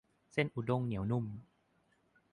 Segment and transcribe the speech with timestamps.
[0.33, 1.25] เส้นอุด้งเหนียวนุ่ม